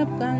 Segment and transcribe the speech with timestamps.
[0.00, 0.39] up.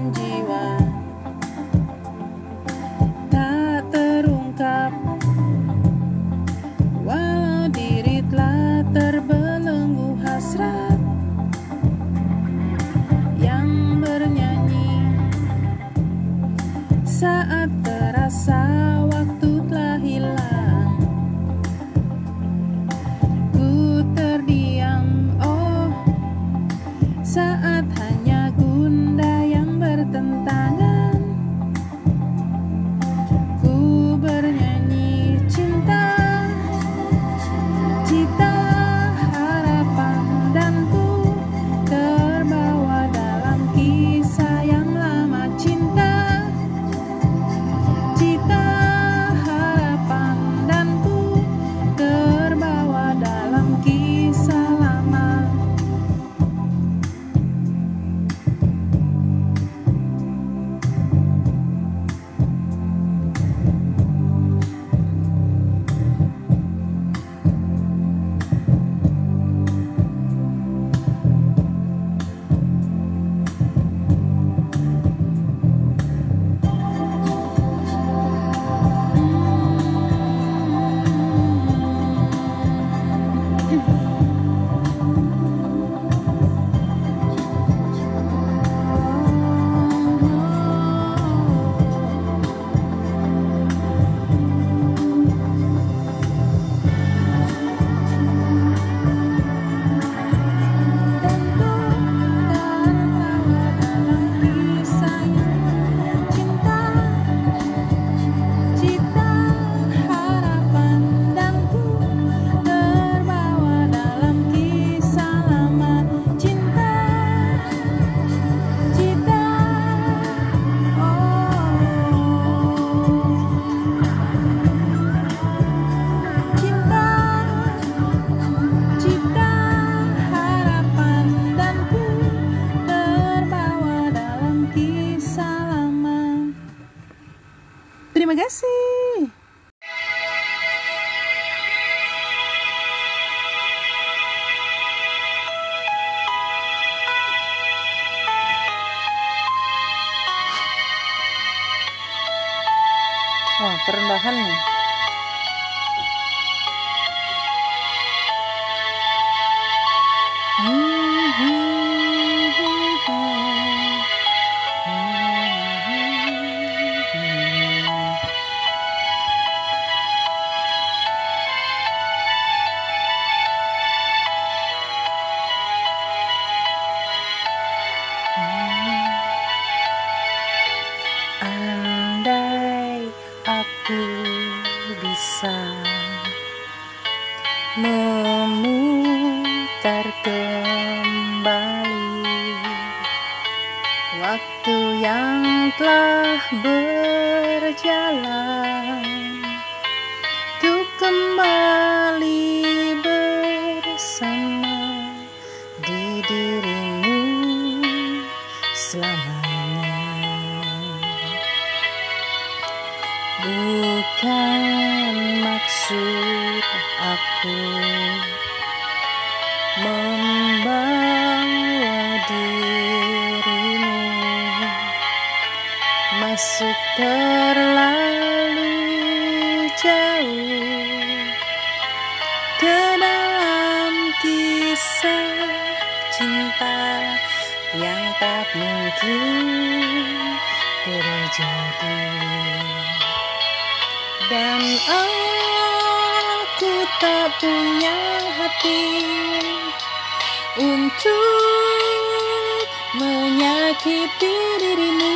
[253.71, 255.15] menyakiti dirimu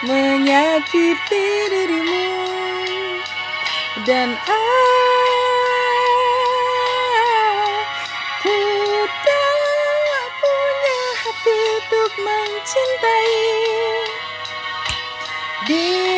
[0.05, 2.29] Menyakiti dirimu
[4.05, 4.59] dan aku
[9.25, 13.37] tak punya hati untuk mencintai
[15.69, 16.14] dirimu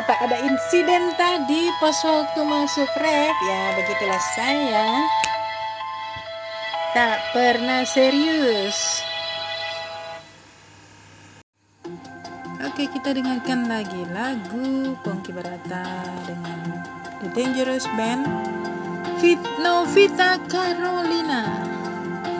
[0.00, 3.36] ternyata ada insiden tadi pas waktu masuk ref.
[3.44, 4.88] Ya, begitulah saya.
[6.96, 9.04] Tak pernah serius.
[12.64, 15.84] Oke, kita dengarkan lagi lagu Pongki Barata
[16.24, 16.80] dengan
[17.20, 18.24] The Dangerous Band
[19.20, 21.44] Fit Novita Carolina.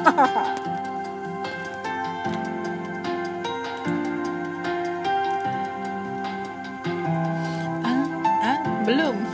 [8.91, 9.30] belum.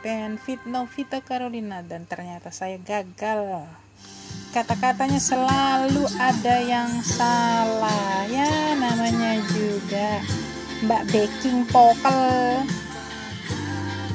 [0.00, 1.84] Band Fit Novita Carolina.
[1.84, 3.68] Dan ternyata saya gagal.
[4.50, 8.26] Kata-katanya selalu ada yang salah.
[8.26, 10.24] Ya namanya juga
[10.82, 12.64] Mbak Baking Pokel.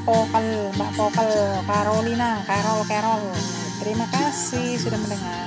[0.04, 1.32] Pokel Mbak Pokel.
[1.64, 3.24] Carolina Carol Carol.
[3.80, 5.45] Terima kasih sudah mendengar